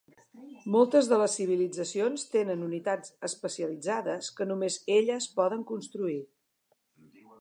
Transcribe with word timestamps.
Moltes 0.75 1.09
de 1.09 1.17
les 1.23 1.35
civilitzacions 1.39 2.23
tenen 2.35 2.63
unitats 2.69 3.13
especialitzades 3.29 4.31
que 4.41 4.49
només 4.53 4.79
elles 4.97 5.29
poden 5.41 5.67
construir. 5.75 6.19